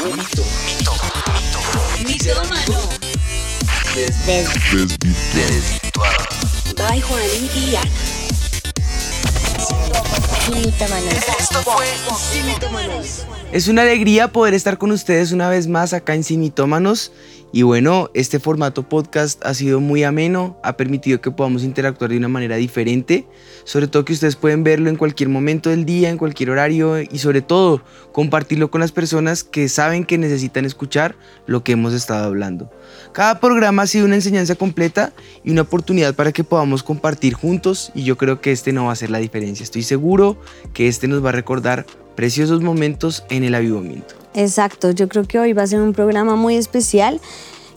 [0.00, 0.42] Mito.
[2.06, 2.88] Mitómano.
[5.34, 6.24] Desvirtuado.
[6.76, 7.20] By Juan
[7.54, 7.90] y Ana.
[11.38, 11.86] Esto fue
[12.32, 13.26] Sin Mitómanos.
[13.52, 17.10] Es una alegría poder estar con ustedes una vez más acá en Cinitómanos.
[17.52, 22.16] Y bueno, este formato podcast ha sido muy ameno, ha permitido que podamos interactuar de
[22.16, 23.26] una manera diferente,
[23.64, 27.18] sobre todo que ustedes pueden verlo en cualquier momento del día, en cualquier horario y
[27.18, 32.26] sobre todo compartirlo con las personas que saben que necesitan escuchar lo que hemos estado
[32.26, 32.70] hablando.
[33.12, 37.90] Cada programa ha sido una enseñanza completa y una oportunidad para que podamos compartir juntos
[37.94, 39.64] y yo creo que este no va a ser la diferencia.
[39.64, 40.36] Estoy seguro
[40.72, 44.14] que este nos va a recordar preciosos momentos en el avivamiento.
[44.34, 47.20] Exacto, yo creo que hoy va a ser un programa muy especial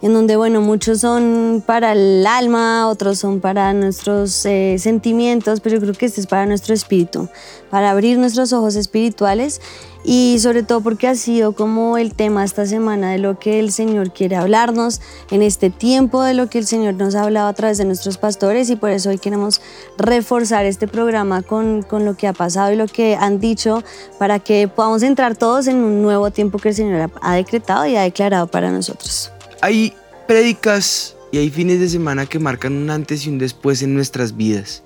[0.03, 5.75] en donde, bueno, muchos son para el alma, otros son para nuestros eh, sentimientos, pero
[5.75, 7.29] yo creo que este es para nuestro espíritu,
[7.69, 9.61] para abrir nuestros ojos espirituales
[10.03, 13.71] y sobre todo porque ha sido como el tema esta semana de lo que el
[13.71, 14.99] Señor quiere hablarnos
[15.31, 18.17] en este tiempo, de lo que el Señor nos ha hablado a través de nuestros
[18.17, 19.61] pastores y por eso hoy queremos
[19.97, 23.85] reforzar este programa con, con lo que ha pasado y lo que han dicho
[24.19, 27.95] para que podamos entrar todos en un nuevo tiempo que el Señor ha, decretado y
[27.95, 29.32] ha declarado para nosotros.
[29.63, 29.93] Hay
[30.27, 34.35] prédicas y hay fines de semana que marcan un antes y un después en nuestras
[34.35, 34.83] vidas.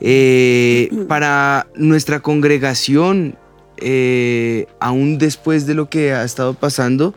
[0.00, 3.36] Eh, para nuestra congregación,
[3.78, 7.12] eh, aún después de lo que ha estado pasando,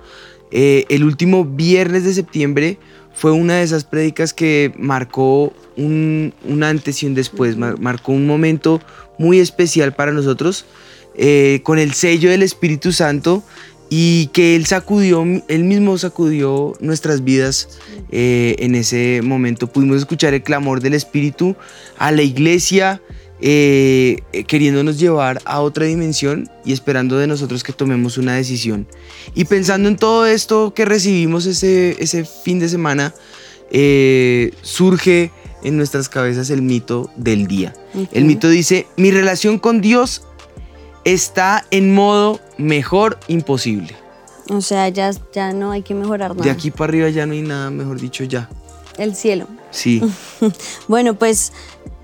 [0.50, 2.80] eh, el último viernes de septiembre
[3.14, 8.12] fue una de esas prédicas que marcó un, un antes y un después, mar- marcó
[8.12, 8.82] un momento
[9.20, 10.66] muy especial para nosotros,
[11.16, 13.44] eh, con el sello del Espíritu Santo
[13.90, 17.80] y que Él sacudió, Él mismo sacudió nuestras vidas
[18.12, 19.68] eh, en ese momento.
[19.68, 21.56] Pudimos escuchar el clamor del Espíritu
[21.98, 23.02] a la iglesia,
[23.40, 28.88] eh, queriéndonos llevar a otra dimensión y esperando de nosotros que tomemos una decisión.
[29.36, 33.14] Y pensando en todo esto que recibimos ese, ese fin de semana,
[33.72, 35.32] eh, surge
[35.64, 37.74] en nuestras cabezas el mito del día.
[38.12, 40.24] El mito dice, mi relación con Dios
[41.14, 43.96] está en modo mejor imposible.
[44.50, 46.44] O sea, ya, ya no hay que mejorar nada.
[46.44, 48.50] De aquí para arriba ya no hay nada, mejor dicho, ya.
[48.98, 49.48] El cielo.
[49.72, 50.02] Sí.
[50.88, 51.52] Bueno, pues,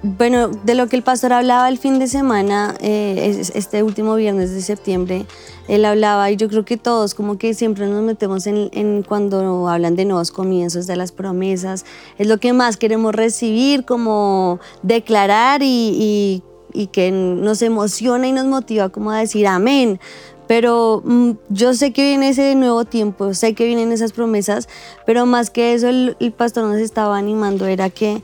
[0.03, 4.15] bueno, de lo que el pastor hablaba el fin de semana, eh, es- este último
[4.15, 5.25] viernes de septiembre,
[5.69, 9.69] él hablaba y yo creo que todos como que siempre nos metemos en, en cuando
[9.69, 11.85] hablan de nuevos comienzos, de las promesas,
[12.17, 15.65] es lo que más queremos recibir, como declarar y,
[15.97, 16.43] y-
[16.73, 19.99] y que nos emociona y nos motiva como a decir amén.
[20.47, 24.67] Pero mm, yo sé que viene ese nuevo tiempo, sé que vienen esas promesas,
[25.05, 28.21] pero más que eso el, el pastor nos estaba animando era que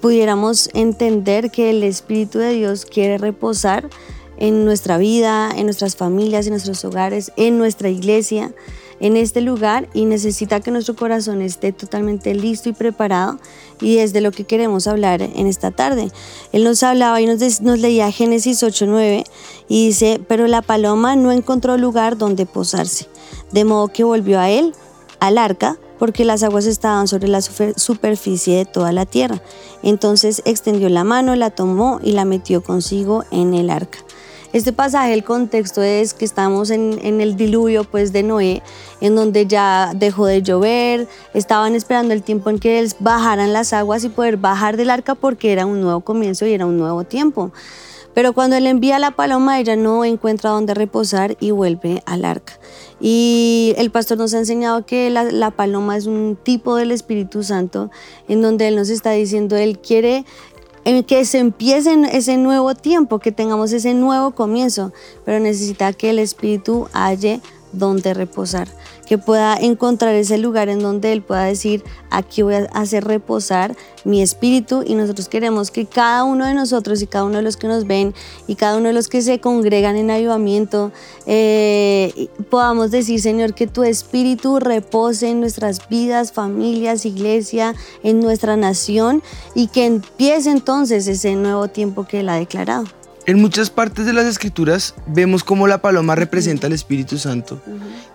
[0.00, 3.88] pudiéramos entender que el Espíritu de Dios quiere reposar
[4.38, 8.52] en nuestra vida, en nuestras familias, en nuestros hogares, en nuestra iglesia,
[8.98, 13.38] en este lugar y necesita que nuestro corazón esté totalmente listo y preparado
[13.80, 16.10] y es de lo que queremos hablar en esta tarde.
[16.52, 19.24] Él nos hablaba y nos, leía Génesis 8.9
[19.68, 23.08] y dice, pero la paloma no encontró lugar donde posarse,
[23.52, 24.74] de modo que volvió a él,
[25.20, 29.42] al arca, porque las aguas estaban sobre la superficie de toda la tierra.
[29.82, 33.98] Entonces extendió la mano, la tomó y la metió consigo en el arca.
[34.52, 38.62] Este pasaje, el contexto es que estamos en, en el diluvio pues, de Noé,
[39.00, 44.02] en donde ya dejó de llover, estaban esperando el tiempo en que bajaran las aguas
[44.02, 47.52] y poder bajar del arca porque era un nuevo comienzo y era un nuevo tiempo.
[48.12, 52.54] Pero cuando él envía la paloma, ella no encuentra dónde reposar y vuelve al arca.
[53.00, 57.44] Y el pastor nos ha enseñado que la, la paloma es un tipo del Espíritu
[57.44, 57.90] Santo,
[58.26, 60.24] en donde él nos está diciendo, él quiere
[60.84, 64.92] en que se empiece ese nuevo tiempo, que tengamos ese nuevo comienzo,
[65.24, 67.40] pero necesita que el Espíritu halle
[67.72, 68.68] donde reposar,
[69.10, 73.76] que pueda encontrar ese lugar en donde Él pueda decir, aquí voy a hacer reposar
[74.04, 77.56] mi espíritu y nosotros queremos que cada uno de nosotros y cada uno de los
[77.56, 78.14] que nos ven
[78.46, 80.92] y cada uno de los que se congregan en avivamiento
[81.26, 87.74] eh, podamos decir, Señor, que tu espíritu repose en nuestras vidas, familias, iglesia,
[88.04, 89.24] en nuestra nación
[89.56, 92.84] y que empiece entonces ese nuevo tiempo que Él ha declarado.
[93.26, 97.60] En muchas partes de las escrituras vemos cómo la paloma representa al Espíritu Santo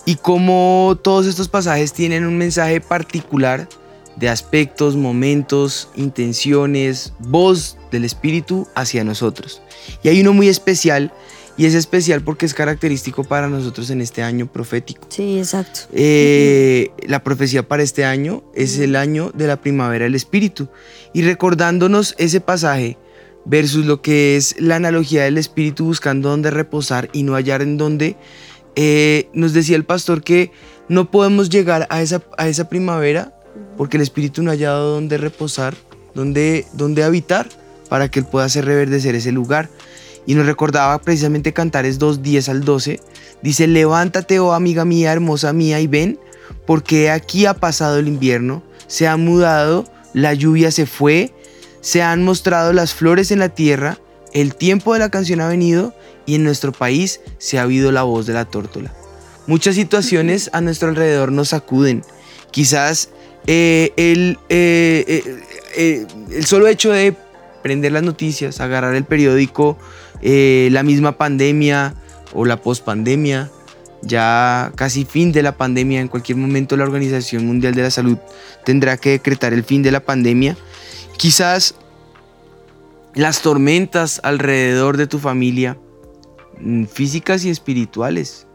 [0.05, 3.67] y cómo todos estos pasajes tienen un mensaje particular
[4.15, 9.61] de aspectos, momentos, intenciones, voz del Espíritu hacia nosotros.
[10.03, 11.13] Y hay uno muy especial
[11.57, 15.07] y es especial porque es característico para nosotros en este año profético.
[15.09, 15.81] Sí, exacto.
[15.93, 20.67] Eh, la profecía para este año es el año de la primavera del Espíritu.
[21.13, 22.97] Y recordándonos ese pasaje
[23.45, 27.77] versus lo que es la analogía del Espíritu buscando dónde reposar y no hallar en
[27.77, 28.15] dónde,
[28.75, 30.51] eh, nos decía el pastor que
[30.89, 33.35] no podemos llegar a esa, a esa primavera
[33.77, 35.75] porque el Espíritu no ha hallado donde reposar,
[36.13, 37.47] donde, donde habitar,
[37.89, 39.69] para que Él pueda hacer reverdecer ese lugar.
[40.25, 42.99] Y nos recordaba precisamente Cantares 2, 10 al 12.
[43.41, 46.19] Dice, levántate, oh amiga mía, hermosa mía, y ven,
[46.65, 51.33] porque aquí ha pasado el invierno, se ha mudado, la lluvia se fue,
[51.85, 53.99] se han mostrado las flores en la tierra,
[54.33, 55.93] el tiempo de la canción ha venido
[56.25, 58.91] y en nuestro país se ha oído la voz de la tórtola.
[59.45, 62.01] Muchas situaciones a nuestro alrededor nos sacuden.
[62.49, 63.09] Quizás
[63.45, 65.45] eh, el, eh,
[65.77, 67.15] eh, el solo hecho de
[67.61, 69.77] prender las noticias, agarrar el periódico,
[70.23, 71.93] la misma pandemia
[72.33, 73.51] o la pospandemia,
[74.01, 78.17] ya casi fin de la pandemia, en cualquier momento la Organización Mundial de la Salud
[78.63, 80.57] tendrá que decretar el fin de la pandemia.
[81.17, 81.75] Quizás
[83.13, 85.77] las tormentas alrededor de tu familia,
[86.59, 88.47] mm, físicas y espirituales,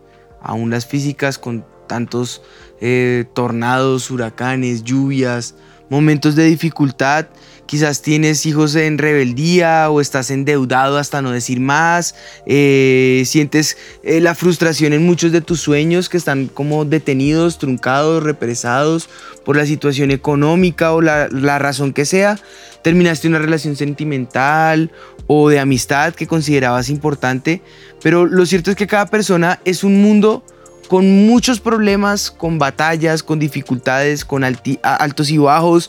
[0.42, 2.42] aún las físicas con tantos
[2.80, 5.54] eh, tornados, huracanes, lluvias,
[5.88, 7.26] momentos de dificultad,
[7.70, 14.20] quizás tienes hijos en rebeldía o estás endeudado hasta no decir más, eh, sientes eh,
[14.20, 19.08] la frustración en muchos de tus sueños que están como detenidos, truncados, represados
[19.44, 22.40] por la situación económica o la, la razón que sea,
[22.82, 24.90] terminaste una relación sentimental
[25.28, 27.62] o de amistad que considerabas importante,
[28.02, 30.42] pero lo cierto es que cada persona es un mundo
[30.90, 35.88] con muchos problemas, con batallas, con dificultades, con altos y bajos.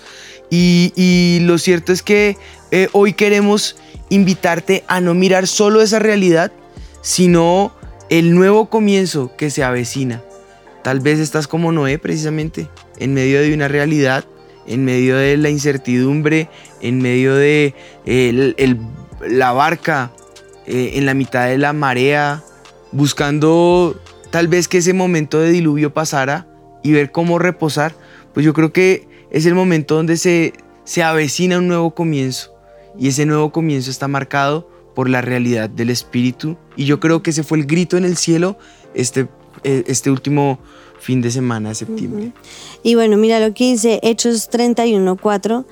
[0.54, 2.38] Y, lo cierto es que
[2.72, 3.78] eh, hoy queremos
[4.10, 6.52] invitarte a no mirar solo esa realidad,
[7.02, 7.74] sino
[8.10, 10.22] el nuevo comienzo que se avecina.
[10.84, 12.68] Tal vez estás como Noé precisamente,
[13.00, 14.26] en medio de una realidad,
[14.68, 16.50] en medio de la incertidumbre,
[16.82, 17.74] en medio de
[19.22, 20.12] la barca,
[20.68, 22.44] eh, en la mitad de la marea,
[22.92, 23.98] buscando
[24.32, 26.46] tal vez que ese momento de diluvio pasara
[26.84, 27.96] y ver cómo reposar,
[28.34, 32.54] pues yo creo que es el momento donde se, se avecina un nuevo comienzo.
[33.00, 36.58] Y ese nuevo comienzo está marcado por la realidad del Espíritu.
[36.76, 38.58] Y yo creo que ese fue el grito en el cielo
[38.94, 39.28] este,
[39.64, 40.60] eh, este último
[41.00, 42.32] fin de semana de septiembre.
[42.84, 45.66] Y bueno, mira lo que dice Hechos 31.4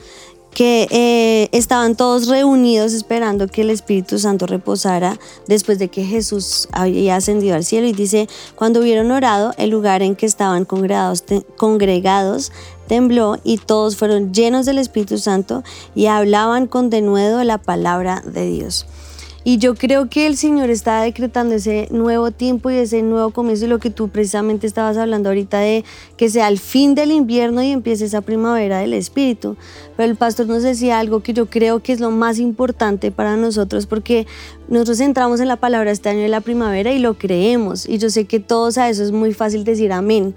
[0.53, 6.67] que eh, estaban todos reunidos esperando que el Espíritu Santo reposara después de que Jesús
[6.71, 7.87] había ascendido al cielo.
[7.87, 11.23] Y dice, cuando hubieron orado, el lugar en que estaban congregados,
[11.57, 12.51] congregados
[12.87, 15.63] tembló y todos fueron llenos del Espíritu Santo
[15.95, 18.85] y hablaban con denuedo la palabra de Dios.
[19.43, 23.65] Y yo creo que el Señor está decretando ese nuevo tiempo y ese nuevo comienzo,
[23.65, 25.85] y lo que tú precisamente estabas hablando ahorita de
[26.17, 29.55] que sea el fin del invierno y empiece esa primavera del Espíritu.
[29.95, 33.37] Pero el pastor nos decía algo que yo creo que es lo más importante para
[33.37, 34.27] nosotros, porque
[34.67, 37.87] nosotros entramos en la palabra este año de la primavera y lo creemos.
[37.87, 40.35] Y yo sé que todos a eso es muy fácil decir amén.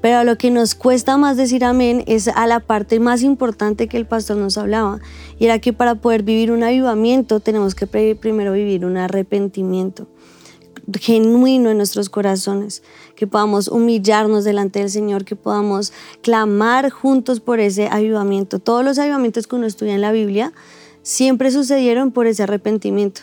[0.00, 3.96] Pero lo que nos cuesta más decir amén es a la parte más importante que
[3.96, 4.98] el pastor nos hablaba.
[5.38, 10.06] Y era que para poder vivir un avivamiento tenemos que primero vivir un arrepentimiento
[10.98, 12.82] genuino en nuestros corazones,
[13.14, 15.92] que podamos humillarnos delante del Señor, que podamos
[16.22, 18.58] clamar juntos por ese avivamiento.
[18.58, 20.52] Todos los avivamientos que uno estudia en la Biblia
[21.02, 23.22] siempre sucedieron por ese arrepentimiento.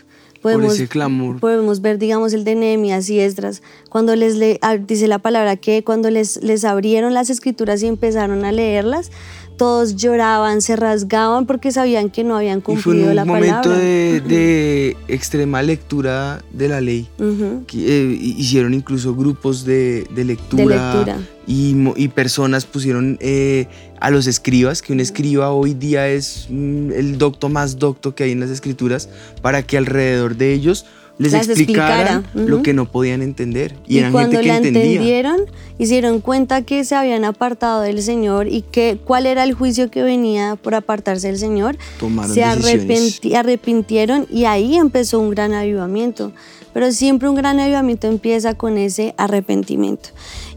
[0.54, 1.40] Podemos, clamor.
[1.40, 5.56] Podemos ver, digamos, el de Nehemías y Esdras, cuando les le, ah, dice la palabra
[5.56, 9.12] que cuando les, les abrieron las escrituras y empezaron a leerlas,
[9.58, 13.64] todos lloraban, se rasgaban porque sabían que no habían cumplido la palabra.
[13.64, 17.08] Fue un momento de, extrema lectura de la ley.
[17.20, 21.18] Eh, hicieron incluso grupos de, lectura.
[21.48, 23.68] Y, personas pusieron eh,
[24.00, 28.24] a los escribas, que un escriba hoy día es mm, el docto más docto que
[28.26, 29.10] hay en las escrituras,
[29.42, 30.86] para que alrededor de ellos
[31.18, 33.76] les explicara, lo que no podían entender.
[33.88, 35.42] Y, cuando la entendieron,
[35.78, 40.04] hicieron cuenta que se habían apartado del Señor y que cuál era el juicio que
[40.04, 41.78] venía por apartarse del Señor.
[42.32, 42.44] se
[43.36, 46.32] arrepintieron y ahí empezó un gran avivamiento.
[46.74, 50.10] Pero siempre un gran avivamiento empieza con ese arrepentimiento.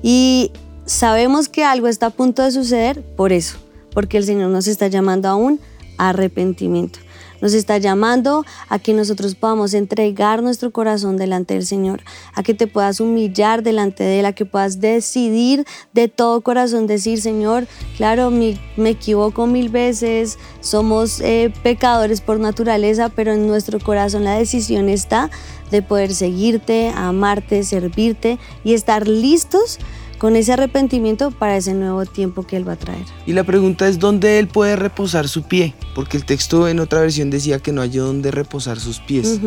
[0.03, 0.53] Y
[0.85, 3.57] sabemos que algo está a punto de suceder por eso,
[3.95, 5.61] porque el Señor nos está llamando a un
[5.97, 6.99] arrepentimiento.
[7.41, 12.03] Nos está llamando a que nosotros podamos entregar nuestro corazón delante del Señor,
[12.35, 16.87] a que te puedas humillar delante de Él, a que puedas decidir de todo corazón,
[16.87, 17.67] decir, Señor,
[17.97, 18.59] claro, me,
[18.91, 25.31] equivoco mil veces, somos eh, pecadores por naturaleza, pero en nuestro corazón la decisión está
[25.71, 29.79] de poder seguirte, amarte, servirte y estar listos
[30.21, 33.07] con ese arrepentimiento para ese nuevo tiempo que Él va a traer.
[33.25, 37.01] Y la pregunta es dónde Él puede reposar su pie, porque el texto en otra
[37.01, 39.41] versión decía que no hay dónde reposar sus pies.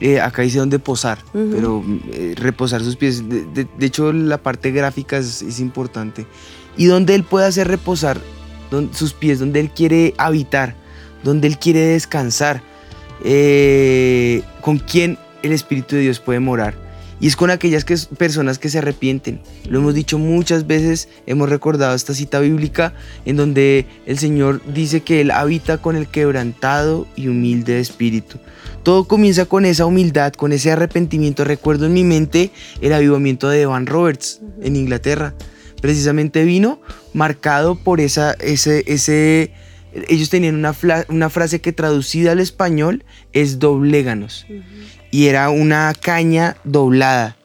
[0.00, 1.82] eh, acá dice dónde posar, pero
[2.12, 3.24] eh, reposar sus pies.
[3.26, 6.26] De, hecho, la parte gráfica es, importante.
[6.76, 8.20] Y donde Él puede hacer reposar
[8.92, 10.76] sus pies, donde Él quiere habitar,
[11.22, 12.60] donde Él quiere descansar,
[13.24, 16.83] eh, con quién el Espíritu de Dios puede morar.
[17.20, 17.84] Y es con aquellas
[18.18, 19.40] personas que se arrepienten.
[19.68, 22.94] Lo hemos dicho muchas veces, hemos recordado esta cita bíblica
[23.24, 28.38] en donde el Señor dice que Él habita con el quebrantado y humilde espíritu.
[28.82, 31.44] Todo comienza con esa humildad, con ese arrepentimiento.
[31.44, 35.34] Recuerdo en mi mente el avivamiento de Evan Roberts en Inglaterra.
[35.80, 36.80] Precisamente vino
[37.12, 39.52] marcado por esa, ese, ese,
[40.08, 40.74] ellos tenían una,
[41.08, 44.46] una, frase que traducida al español es dobléganos
[45.14, 47.36] y era una caña doblada.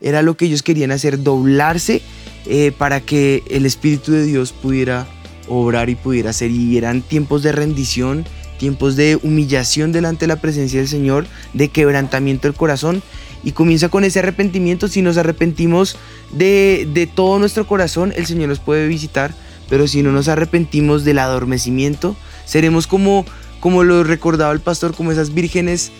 [0.00, 2.00] Era lo que ellos querían hacer, doblarse
[2.46, 5.04] eh, para que el Espíritu de Dios pudiera
[5.48, 6.52] obrar y pudiera hacer.
[6.52, 8.24] Y eran tiempos de rendición,
[8.60, 13.02] tiempos de humillación delante de la presencia del Señor, de quebrantamiento del corazón.
[13.42, 14.86] Y comienza con ese arrepentimiento.
[14.86, 15.96] Si nos arrepentimos
[16.30, 19.34] de, de todo nuestro corazón, el Señor nos puede visitar.
[19.68, 23.26] Pero si no nos arrepentimos del adormecimiento, seremos como,
[23.58, 25.90] como lo recordaba el pastor, como esas vírgenes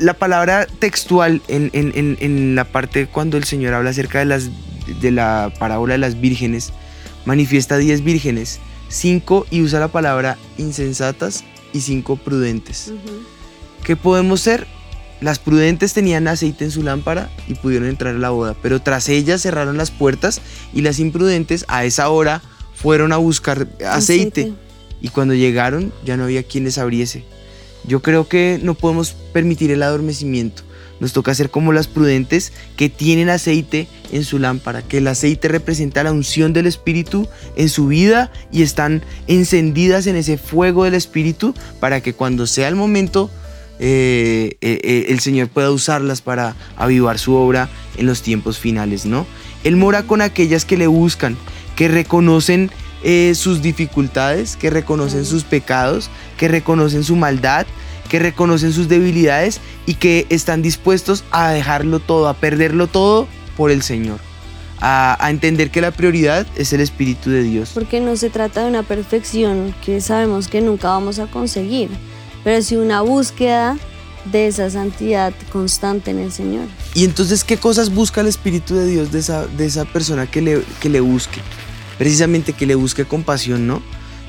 [0.00, 4.50] la palabra textual en, la parte cuando el Señor habla acerca de, las,
[5.00, 6.72] de la parábola de las vírgenes,
[7.26, 12.92] manifiesta 10 vírgenes, 5 y usa la palabra insensatas y 5 prudentes.
[13.84, 14.66] ¿Qué podemos ser?
[15.20, 19.08] Las prudentes tenían aceite en su lámpara y pudieron entrar a la boda, pero tras
[19.10, 20.40] ellas cerraron las puertas
[20.72, 22.40] y las imprudentes a esa hora
[22.74, 24.54] fueron a buscar aceite.
[25.02, 27.24] y cuando llegaron ya no había quien les abriese.
[27.84, 30.62] Yo creo que no podemos permitir el adormecimiento.
[31.00, 35.48] Nos toca ser como las prudentes que tienen aceite en su lámpara, que el aceite
[35.48, 40.94] representa la unción del Espíritu en su vida y están encendidas en ese fuego del
[40.94, 43.30] Espíritu para que cuando sea el momento
[43.82, 49.06] eh, eh, eh, el Señor pueda usarlas para avivar su obra en los tiempos finales,
[49.06, 49.26] ¿no?
[49.64, 51.38] Él mora con aquellas que le buscan,
[51.76, 52.70] que reconocen
[53.34, 57.66] sus dificultades, que reconocen sus pecados, que reconocen su maldad,
[58.10, 63.26] que reconocen sus debilidades y que están dispuestos a dejarlo todo, a perderlo todo
[63.56, 64.18] por el Señor.
[64.82, 67.70] A, entender que la prioridad es el Espíritu de Dios.
[67.74, 71.90] Porque no se trata de una perfección que sabemos que nunca vamos a conseguir,
[72.44, 73.76] pero sí una búsqueda
[74.24, 76.64] de esa santidad constante en el Señor.
[76.94, 80.40] Y entonces, ¿qué cosas busca el Espíritu de Dios de esa, de esa persona que
[80.40, 81.40] le, que le busque?
[82.00, 83.82] Precisamente que le busque compasión, ¿no?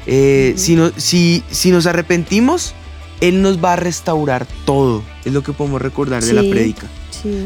[0.06, 2.74] Eh, si, si, nos arrepentimos,
[3.22, 5.02] Él nos va a restaurar todo.
[5.24, 6.88] Es lo que podemos recordar de la prédica.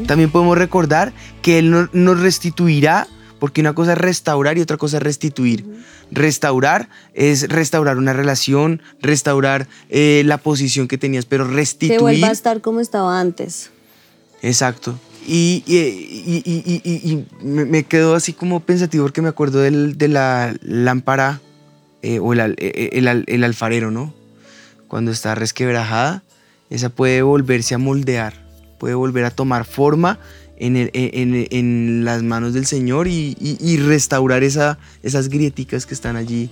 [0.07, 1.13] También podemos recordar
[1.43, 5.63] que Él nos restituirá, porque una cosa es restaurar y otra cosa es restituir.
[6.09, 11.99] Restaurar es restaurar una relación, restaurar eh, la posición que tenías, pero restituir...
[11.99, 13.69] Que vuelva a estar como estaba antes.
[14.41, 14.99] Exacto.
[15.27, 21.41] Y, y, me quedo así como pensativo porque me acuerdo de la lámpara
[22.07, 24.13] eh, o eh, eh, el, alfarero, ¿no?
[24.87, 26.21] Cuando está resquebrajada,
[26.69, 28.45] esa puede volverse a moldear,
[28.77, 30.19] puede volver a tomar forma
[30.57, 36.51] en, las manos del Señor y, restaurar esa, esas grieticas que están allí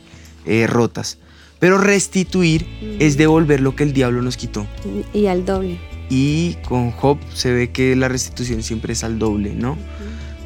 [0.66, 1.20] rotas.
[1.60, 2.66] Pero restituir
[3.00, 4.66] es devolver lo que el diablo nos quitó.
[5.14, 5.93] Y al doble.
[6.10, 9.78] Y con Job se ve que la restitución siempre es al doble, ¿no?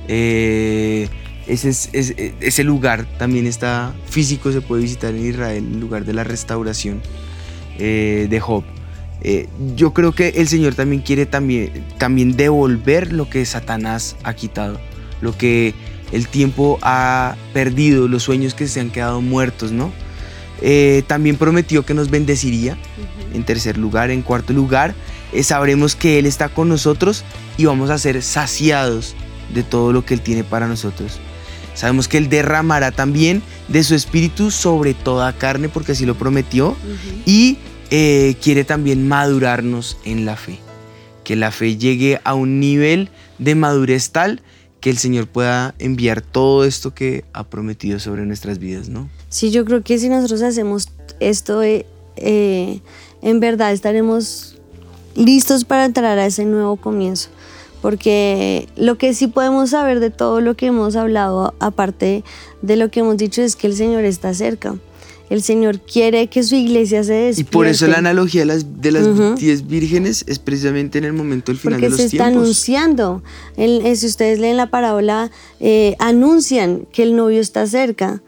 [0.08, 6.14] ese, es, ese lugar también está físico, se puede visitar en Israel, el lugar de
[6.14, 7.02] la restauración
[7.80, 8.64] eh, de Job.
[9.22, 14.34] Eh, yo creo que el Señor también quiere también, también devolver lo que Satanás ha
[14.34, 14.80] quitado,
[15.22, 15.74] lo que
[16.12, 19.92] el tiempo ha perdido, los sueños que se han quedado muertos, ¿no?
[20.62, 22.78] Eh, también prometió que nos bendeciría.
[23.34, 24.96] En tercer lugar, en cuarto lugar,
[25.42, 27.24] sabremos que Él está con nosotros
[27.58, 29.16] y vamos a ser saciados
[29.54, 31.20] de todo lo que Él tiene para nosotros.
[31.74, 36.76] Sabemos que Él derramará también de su espíritu sobre toda carne, porque así lo prometió,
[37.26, 37.60] y
[37.92, 40.60] eh, quiere también madurarnos en la fe.
[41.24, 44.42] Que la fe llegue a un nivel de madurez tal
[44.80, 49.10] que el Señor pueda enviar todo esto que ha prometido sobre nuestras vidas, ¿no?
[49.30, 52.82] Sí, yo creo que si nosotros hacemos esto, eh, eh,
[53.22, 54.57] en verdad estaremos
[55.18, 57.30] listos para entrar a ese nuevo comienzo
[57.82, 62.24] porque lo que sí podemos saber de todo lo que hemos hablado, aparte
[62.62, 64.76] de lo que hemos dicho, es que el Señor está cerca.
[65.30, 67.50] El Señor quiere que su iglesia se despierte.
[67.50, 71.12] Y por eso la analogía de las, de las diez vírgenes es precisamente en el
[71.12, 72.12] momento del final de los tiempos.
[72.12, 73.24] Porque se está anunciando.
[73.96, 78.22] si ustedes leen la parábola, eh, anuncian que el novio está cerca.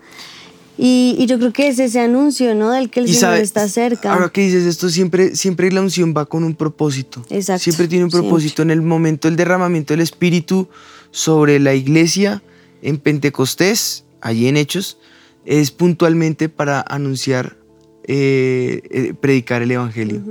[0.81, 2.71] Y, yo creo que es ese anuncio, ¿no?
[2.71, 4.13] Del que el Señor está cerca.
[4.13, 7.21] Ahora que dices esto, siempre, siempre la unción va con un propósito.
[7.29, 7.63] Exacto.
[7.63, 8.61] Siempre tiene un propósito.
[8.61, 10.69] En el momento del derramamiento del Espíritu
[11.11, 12.41] sobre la iglesia
[12.81, 14.97] en Pentecostés, allí en Hechos,
[15.45, 17.57] es puntualmente para anunciar,
[18.05, 20.21] eh, eh, predicar el Evangelio.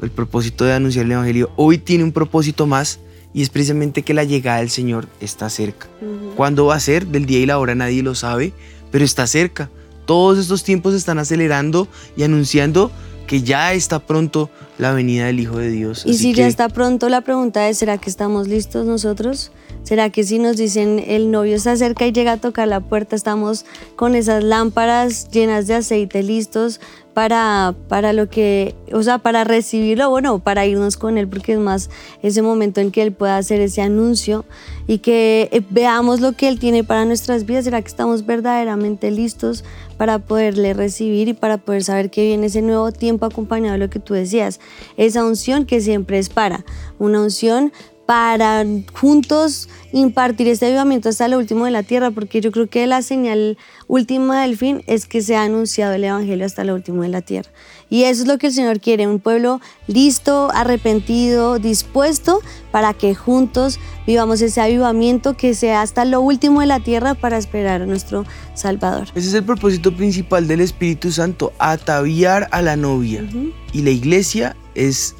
[0.00, 1.50] El propósito de anunciar el Evangelio.
[1.56, 2.98] Hoy tiene un propósito más
[3.34, 5.86] y es precisamente que la llegada del Señor está cerca.
[6.34, 7.08] ¿Cuándo va a ser?
[7.08, 8.54] Del día y la hora nadie lo sabe,
[8.90, 9.68] pero está cerca.
[10.04, 12.90] Todos estos tiempos están acelerando y anunciando
[13.26, 16.04] que ya está pronto la venida del Hijo de Dios.
[16.04, 19.52] Y si ya está pronto, la pregunta es, ¿será que estamos listos nosotros?
[19.84, 23.16] ¿Será que si nos dicen el novio está cerca y llega a tocar la puerta,
[23.16, 23.64] estamos
[23.96, 26.80] con esas lámparas llenas de aceite listos
[27.14, 31.58] para, para lo que, o sea, para recibirlo, bueno, para irnos con él, porque es
[31.58, 31.90] más
[32.22, 34.44] ese momento en que él pueda hacer ese anuncio
[34.86, 37.64] y que eh, veamos lo que él tiene para nuestras vidas.
[37.64, 39.64] ¿Será que estamos verdaderamente listos
[39.98, 43.90] para poderle recibir y para poder saber que viene ese nuevo tiempo acompañado de lo
[43.90, 44.58] que tú decías?
[44.96, 46.64] Esa unción que siempre es para,
[46.98, 47.72] una unción
[48.12, 52.86] para juntos impartir este avivamiento hasta lo último de la tierra, porque yo creo que
[52.86, 53.56] la señal
[53.88, 57.22] última del fin es que se ha anunciado el Evangelio hasta lo último de la
[57.22, 57.48] tierra.
[57.88, 63.14] Y eso es lo que el Señor quiere, un pueblo listo, arrepentido, dispuesto para que
[63.14, 67.86] juntos vivamos ese avivamiento que sea hasta lo último de la tierra para esperar a
[67.86, 69.08] nuestro Salvador.
[69.14, 73.24] Ese es el propósito principal del Espíritu Santo, ataviar a la novia.
[73.72, 75.14] Y la iglesia es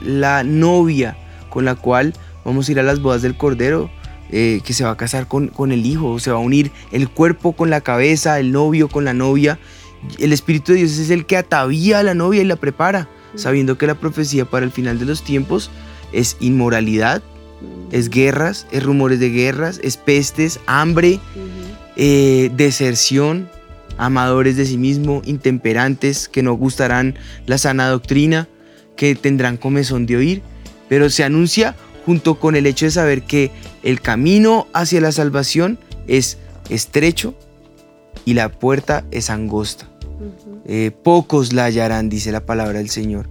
[0.00, 1.16] la novia
[1.50, 2.12] con la cual
[2.46, 3.90] vamos a ir a las bodas del Cordero,
[4.30, 7.10] eh, que se va a casar con, con el Hijo, se va a unir el
[7.10, 9.58] cuerpo con la cabeza, el novio con la novia.
[10.18, 13.76] El Espíritu de Dios es el que atavía a la novia y la prepara, sabiendo
[13.76, 15.70] que la profecía para el final de los tiempos
[16.12, 17.20] es inmoralidad,
[17.90, 21.18] es guerras, es rumores de guerras, es pestes, hambre,
[21.96, 23.48] eh, deserción,
[23.98, 28.48] amadores de sí mismo, intemperantes, que no gustarán la sana doctrina,
[28.96, 30.42] que tendrán comezón de oír,
[30.88, 31.74] pero se anuncia
[32.06, 33.50] junto con el hecho de saber que
[33.82, 36.38] el camino hacia la salvación es
[36.70, 37.34] estrecho
[38.24, 39.88] y la puerta es angosta.
[40.66, 43.28] Eh, pocos la hallarán, dice la palabra del Señor.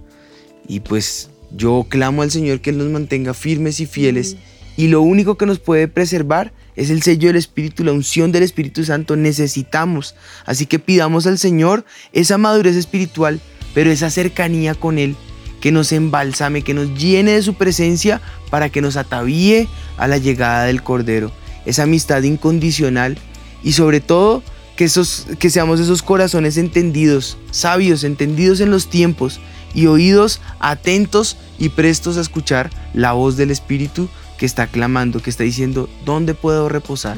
[0.68, 4.36] Y pues yo clamo al Señor que Él nos mantenga firmes y fieles.
[4.76, 8.42] Y lo único que nos puede preservar es el sello del Espíritu, la unción del
[8.42, 9.16] Espíritu Santo.
[9.16, 10.14] Necesitamos.
[10.44, 13.40] Así que pidamos al Señor esa madurez espiritual,
[13.72, 15.16] pero esa cercanía con Él
[15.60, 20.18] que nos embalsame, que nos llene de su presencia para que nos atavíe a la
[20.18, 21.32] llegada del Cordero.
[21.64, 23.18] Esa amistad incondicional
[23.62, 24.42] y sobre todo
[24.76, 29.40] que, esos, que seamos esos corazones entendidos, sabios, entendidos en los tiempos
[29.74, 35.30] y oídos atentos y prestos a escuchar la voz del Espíritu que está clamando, que
[35.30, 37.16] está diciendo, ¿dónde puedo reposar?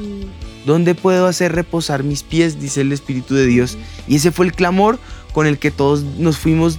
[0.64, 2.60] ¿Dónde puedo hacer reposar mis pies?
[2.60, 3.76] Dice el Espíritu de Dios.
[4.06, 4.98] Y ese fue el clamor
[5.32, 6.78] con el que todos nos fuimos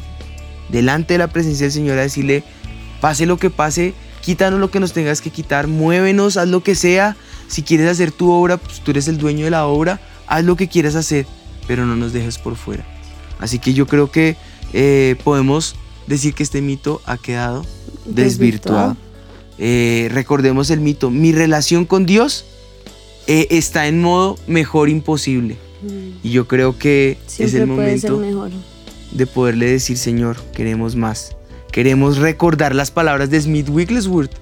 [0.69, 2.43] delante de la presencia del Señor a decirle,
[3.01, 6.75] pase lo que pase, quítanos lo que nos tengas que quitar, muévenos, haz lo que
[6.75, 7.15] sea.
[7.47, 10.55] Si quieres hacer tu obra, pues tú eres el dueño de la obra, haz lo
[10.55, 11.25] que quieras hacer,
[11.67, 12.85] pero no nos dejes por fuera.
[13.39, 14.35] Así que yo creo que
[14.73, 15.75] eh, podemos
[16.07, 17.65] decir que este mito ha quedado
[18.05, 18.97] desvirtuado.
[19.57, 22.45] Eh, recordemos el mito, mi relación con Dios
[23.27, 25.57] eh, está en modo mejor imposible.
[25.81, 26.19] Mm.
[26.23, 28.21] Y yo creo que es el momento
[29.11, 31.35] de poderle decir, Señor, queremos más.
[31.79, 34.33] Queremos recordar las palabras de Smith Wigglesworth,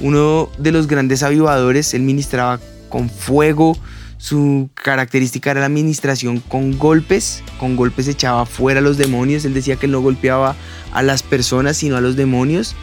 [0.00, 1.92] uno de los grandes avivadores.
[1.92, 3.76] Él ministraba con fuego,
[4.16, 9.44] su característica era la administración con golpes, con golpes echaba fuera a los demonios.
[9.44, 10.56] Él decía que no golpeaba
[10.94, 12.74] a las personas, sino a los demonios.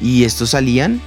[0.00, 0.98] Y estos salían,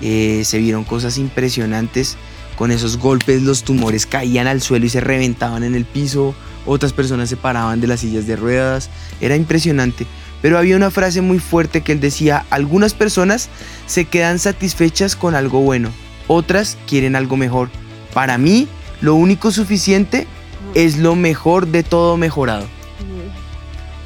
[0.00, 2.16] eh, se vieron cosas impresionantes.
[2.56, 6.34] Con esos golpes los tumores caían al suelo y se reventaban en el piso
[6.66, 8.88] otras personas se paraban de las sillas de ruedas,
[9.20, 10.06] era impresionante.
[10.42, 13.48] Pero había una frase muy fuerte que él decía, algunas personas
[13.86, 15.90] se quedan satisfechas con algo bueno,
[16.26, 17.70] otras quieren algo mejor.
[18.12, 18.68] Para mí,
[19.00, 20.26] lo único suficiente
[20.74, 22.66] es lo mejor de todo mejorado.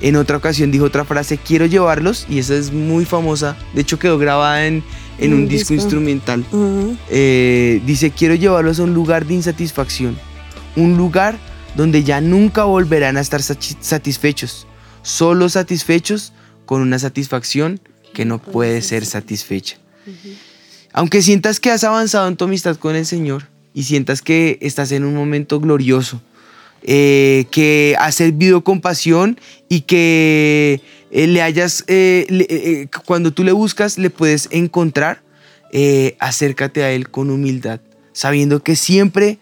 [0.01, 3.99] En otra ocasión dijo otra frase, quiero llevarlos, y esa es muy famosa, de hecho
[3.99, 4.83] quedó grabada en,
[5.18, 6.44] un, disco, instrumental.
[7.09, 10.18] Eh, dice, quiero llevarlos a un lugar de insatisfacción,
[10.77, 11.38] un lugar
[11.77, 14.66] donde ya nunca volverán a estar satisfechos,
[15.07, 16.33] solo satisfechos
[16.64, 17.81] con una satisfacción
[18.12, 19.79] que no puede ser satisfecha.
[20.92, 24.90] Aunque sientas que has avanzado en tu amistad con el Señor y sientas que estás
[24.90, 26.21] en un momento glorioso,
[26.83, 29.38] eh, que has servido con pasión
[29.69, 30.81] y que
[31.12, 35.23] eh, le hayas, eh, cuando tú le buscas, le puedes encontrar,
[36.19, 37.81] acércate a Él con humildad,
[38.12, 39.38] sabiendo que siempre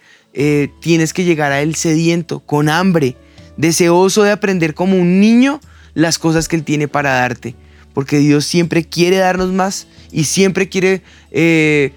[0.80, 3.16] tienes que llegar a Él sediento, con hambre,
[3.56, 5.60] deseoso de aprender como un niño
[5.94, 7.54] las cosas que Él tiene para darte.
[7.92, 11.92] Porque Dios siempre quiere darnos más y siempre quiere eh,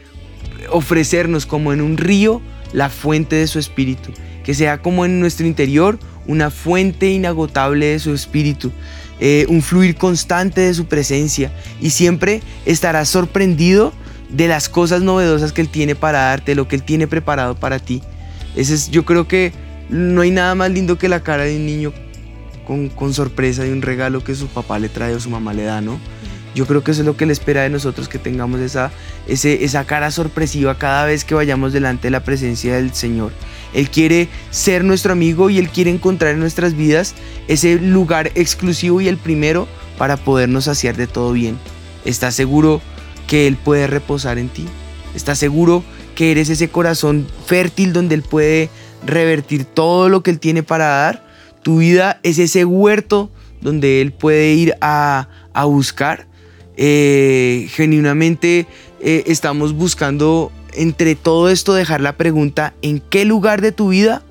[0.70, 2.42] ofrecernos como en un río
[2.74, 4.12] la fuente de su espíritu.
[4.44, 8.72] Que sea como en nuestro interior una fuente inagotable de su espíritu.
[9.20, 13.92] Eh, un fluir constante de su presencia y siempre estarás sorprendido
[14.30, 17.80] de las cosas novedosas que Él tiene para darte, lo que Él tiene preparado para
[17.80, 18.04] ti.
[18.56, 19.54] Ese es, yo creo que
[19.90, 21.94] no hay nada más lindo que la cara de un niño
[22.96, 25.82] con, sorpresa de un regalo que su papá le trae o su mamá le da,
[25.82, 26.00] ¿no?
[26.54, 28.92] Yo creo que eso es lo que Él espera de nosotros, que tengamos esa,
[29.28, 33.32] ese, esa cara sorpresiva cada vez que vayamos delante de la presencia del Señor.
[33.74, 37.14] Él quiere ser nuestro amigo y Él quiere encontrar en nuestras vidas
[37.48, 41.58] ese lugar exclusivo y el primero para podernos saciar de todo bien.
[42.06, 42.82] ¿Estás seguro
[43.28, 44.66] que Él puede reposar en ti?
[45.16, 45.84] ¿Estás seguro
[46.16, 48.70] que eres ese corazón fértil donde Él puede
[49.06, 51.24] revertir todo lo que Él tiene para dar?
[51.64, 53.30] Tu vida es ese huerto
[53.62, 55.28] donde Él puede ir a,
[55.66, 56.28] buscar.
[56.78, 58.68] Eh, genuinamente
[59.02, 64.22] eh, estamos buscando entre todo esto dejar la pregunta, ¿en qué lugar de tu vida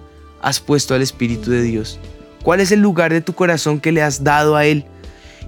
[0.40, 1.98] has puesto al Espíritu de Dios?
[2.42, 4.84] ¿Cuál es el lugar de tu corazón que le has dado a Él?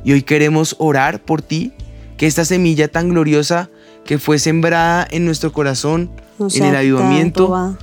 [0.05, 1.73] Y hoy queremos orar por ti,
[2.17, 3.71] que esta semilla tan gloriosa
[4.05, 7.77] que fue sembrada en nuestro corazón, en el avivamiento,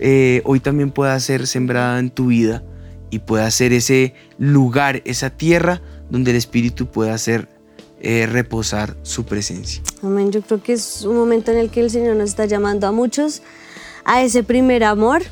[0.00, 2.62] eh, hoy también pueda ser sembrada en tu vida
[3.10, 7.48] y pueda ser ese lugar, esa tierra donde el Espíritu pueda ser
[8.00, 9.82] eh, reposar su presencia.
[10.02, 10.32] Amén.
[10.32, 12.92] Yo creo que es un momento en el que el Señor nos está llamando a
[12.92, 13.42] muchos
[14.04, 15.22] a ese primer amor,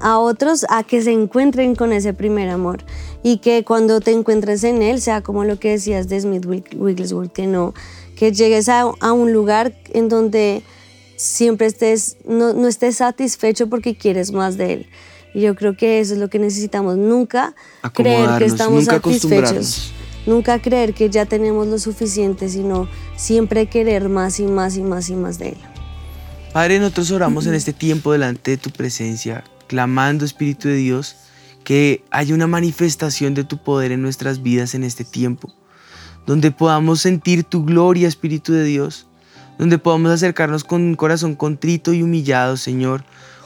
[0.00, 2.82] a otros a que se encuentren con ese primer amor
[3.22, 7.30] y que cuando te encuentres en él sea como lo que decías de Smith Wigglesworth,
[7.30, 7.74] que no,
[8.16, 10.62] que llegues a, a un lugar en donde
[11.16, 14.86] siempre estés, no, no estés satisfecho porque quieres más de él,
[15.34, 17.54] y yo creo que eso es lo que necesitamos, nunca
[17.92, 19.92] creer que estamos satisfechos,
[20.26, 25.08] nunca creer que ya tenemos lo suficiente, sino siempre querer más y más y más
[25.08, 25.58] y más de Él.
[26.52, 31.16] Padre, nosotros oramos en este tiempo delante de tu presencia, clamando, Espíritu de Dios,
[31.64, 35.52] que haya una manifestación de tu poder en nuestras vidas en este tiempo,
[36.26, 39.08] donde podamos sentir tu gloria, Espíritu de Dios,
[39.58, 43.04] donde podamos acercarnos con un corazón contrito y humillado, Señor,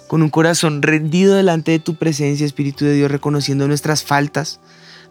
[0.09, 4.61] con un corazón rendido delante de tu presencia, Espíritu de Dios, reconociendo nuestras faltas,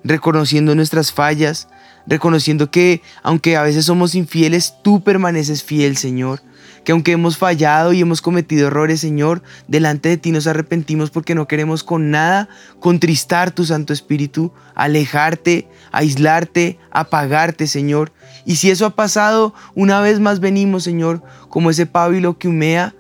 [0.04, 1.68] reconociendo nuestras fallas,
[2.08, 6.42] reconociendo que aunque a veces somos infieles, tú permaneces fiel, Señor.
[6.88, 11.36] Que aunque hemos fallado y hemos cometido errores, Señor, delante de ti nos arrepentimos porque
[11.36, 12.48] no queremos con nada
[12.80, 18.14] contristar tu Santo Espíritu, alejarte, aislarte, apagarte, Señor.
[18.46, 22.96] Y si eso ha pasado, una vez más venimos, Señor, como ese pábilo que humea,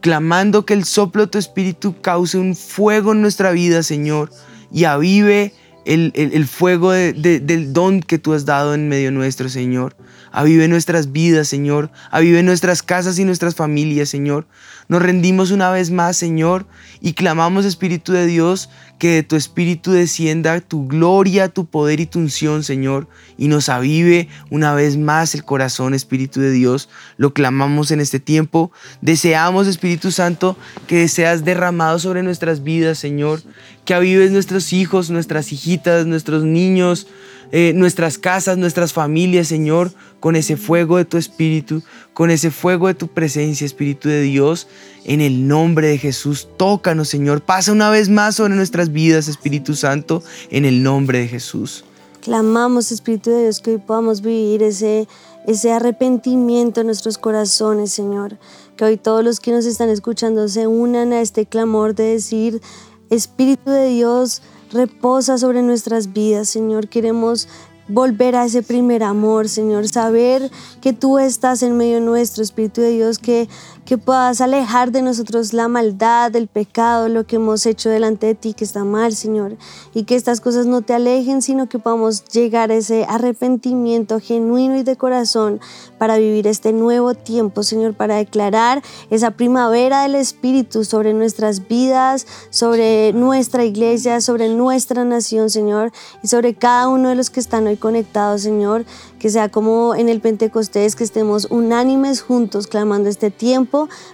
[0.00, 4.32] clamando que el soplo de tu espíritu cause un fuego en nuestra vida, Señor,
[4.72, 5.54] y avive
[5.84, 9.94] el, fuego del don que tú has dado en medio nuestro, Señor.
[10.32, 11.90] Avive nuestras vidas, Señor.
[12.10, 14.46] Avive nuestras casas y nuestras familias, Señor.
[14.88, 16.66] Nos rendimos una vez más, Señor,
[17.00, 18.68] y clamamos, Espíritu de Dios,
[18.98, 23.68] que de tu Espíritu descienda tu gloria, tu poder y tu unción, Señor, y nos
[23.68, 26.88] avive una vez más el corazón, Espíritu de Dios.
[27.16, 28.72] Lo clamamos en este tiempo.
[29.00, 33.42] Deseamos, Espíritu Santo, que seas derramado sobre nuestras vidas, Señor.
[33.84, 37.06] Que avives nuestros hijos, nuestras hijitas, nuestros niños,
[37.54, 41.82] eh, nuestras casas, nuestras familias, Señor, con ese fuego de tu Espíritu,
[42.14, 44.68] con ese fuego de tu presencia, Espíritu de Dios.
[45.04, 47.42] En el nombre de Jesús, tócanos, Señor.
[47.42, 51.84] Pasa una vez más sobre nuestras vidas, Espíritu Santo, en el nombre de Jesús.
[52.22, 55.06] Clamamos, Espíritu de Dios, que hoy podamos vivir ese,
[55.46, 58.38] ese arrepentimiento en nuestros corazones, Señor.
[58.76, 62.62] Que hoy todos los que nos están escuchando se unan a este clamor de decir,
[63.10, 64.40] Espíritu de Dios,
[64.72, 66.88] reposa sobre nuestras vidas, Señor.
[66.88, 67.48] Queremos
[67.88, 72.90] volver a ese primer amor, Señor, saber que tú estás en medio nuestro, Espíritu de
[72.90, 73.48] Dios, que
[73.84, 78.34] que puedas alejar de nosotros la maldad, el pecado, lo que hemos hecho delante de
[78.34, 79.56] ti que está mal, Señor,
[79.92, 84.76] y que estas cosas no te alejen, sino que podamos llegar a ese arrepentimiento genuino
[84.76, 85.60] y de corazón
[85.98, 92.26] para vivir este nuevo tiempo, Señor, para declarar esa primavera del Espíritu sobre nuestras vidas,
[92.50, 95.92] sobre nuestra iglesia, sobre nuestra nación, Señor,
[96.22, 98.84] y sobre cada uno de los que están hoy conectados, Señor,
[99.18, 103.71] que sea como en el Pentecostés, que estemos unánimes juntos clamando este tiempo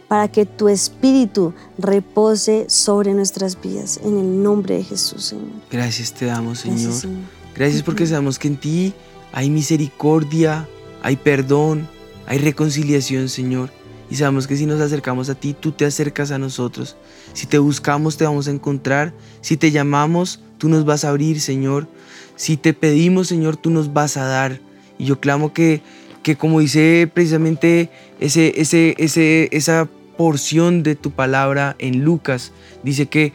[0.08, 4.00] para que tu espíritu repose sobre nuestras vidas.
[4.02, 5.46] En el nombre de Jesús, Señor.
[5.70, 6.92] Gracias te damos, Señor.
[7.54, 8.94] Gracias, porque sabemos que en ti
[9.32, 10.68] hay misericordia,
[11.02, 11.88] hay perdón,
[12.26, 13.70] hay reconciliación, Señor.
[14.10, 16.96] Y sabemos que si nos acercamos a ti, tú te acercas a nosotros.
[17.34, 19.12] Si te buscamos, te vamos a encontrar.
[19.42, 21.86] Si te llamamos, tú nos vas a abrir, Señor.
[22.36, 24.60] Si te pedimos, Señor, tú nos vas a dar.
[24.96, 25.82] Y yo clamo que,
[26.22, 32.52] que como dice precisamente ese, ese, ese, esa porción de tu palabra en Lucas,
[32.82, 33.32] dice que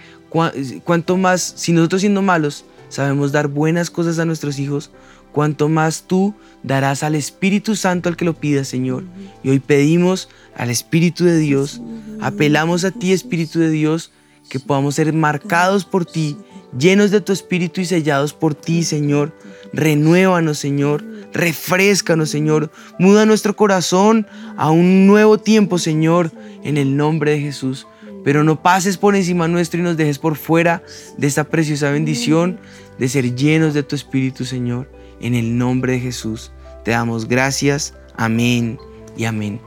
[0.83, 4.91] cuanto más, si nosotros siendo malos sabemos dar buenas cosas a nuestros hijos,
[5.31, 9.03] cuanto más tú darás al Espíritu Santo al que lo pidas, Señor.
[9.43, 11.81] Y hoy pedimos al Espíritu de Dios,
[12.21, 14.11] apelamos a ti, Espíritu de Dios,
[14.49, 16.37] que podamos ser marcados por ti,
[16.77, 19.33] llenos de tu Espíritu y sellados por ti, Señor.
[19.73, 21.03] Renuévanos, Señor.
[21.33, 22.71] Refrescanos, Señor.
[22.99, 26.31] Muda nuestro corazón a un nuevo tiempo, Señor,
[26.63, 27.87] en el nombre de Jesús.
[28.23, 30.83] Pero no pases por encima nuestro y nos dejes por fuera
[31.17, 32.59] de esta preciosa bendición
[32.97, 34.89] de ser llenos de tu Espíritu, Señor.
[35.19, 36.51] En el nombre de Jesús
[36.83, 37.93] te damos gracias.
[38.15, 38.77] Amén
[39.17, 39.59] y amén.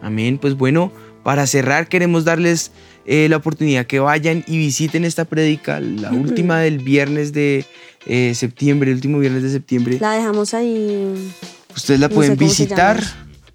[0.00, 0.38] Amén.
[0.38, 2.72] Pues bueno, para cerrar queremos darles
[3.06, 7.64] eh, la oportunidad que vayan y visiten esta prédica, la última del viernes de
[8.06, 9.98] eh, septiembre, el último viernes de septiembre.
[10.00, 11.32] La dejamos ahí.
[11.74, 13.02] Ustedes la pueden visitar.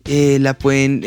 [0.09, 1.01] Eh, la pueden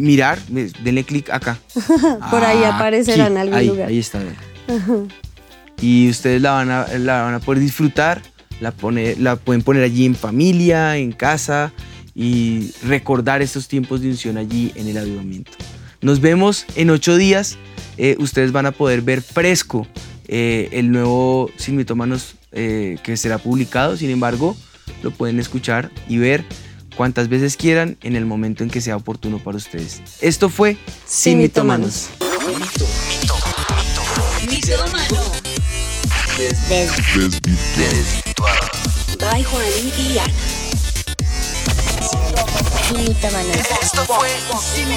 [0.00, 0.38] mirar,
[0.82, 1.58] denle clic acá.
[2.30, 3.88] Por ahí aparecerá en algún ahí, lugar.
[3.88, 4.22] Ahí está.
[5.82, 8.22] Y ustedes la van a, la van a poder disfrutar
[8.60, 8.72] la,
[9.18, 11.72] la pueden poner allí en familia, en casa
[12.14, 15.52] y recordar estos tiempos de unción allí en el avivamiento.
[16.06, 17.58] Nos vemos en ocho días.
[17.98, 19.88] Eh, ustedes van a poder ver fresco
[20.28, 23.96] eh, el nuevo Sin Mitómanos eh, que será publicado.
[23.96, 24.56] Sin embargo,
[25.02, 26.44] lo pueden escuchar y ver
[26.96, 30.00] cuantas veces quieran en el momento en que sea oportuno para ustedes.
[30.20, 32.10] Esto fue Sin, Mitómanos.
[43.82, 44.28] Esto fue
[44.72, 44.88] Sin